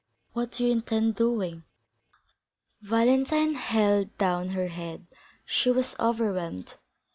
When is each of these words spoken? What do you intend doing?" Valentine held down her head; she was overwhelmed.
What 0.33 0.53
do 0.53 0.65
you 0.65 0.71
intend 0.71 1.13
doing?" 1.15 1.61
Valentine 2.81 3.53
held 3.53 4.17
down 4.17 4.49
her 4.49 4.69
head; 4.69 5.05
she 5.45 5.69
was 5.69 5.95
overwhelmed. 5.99 6.73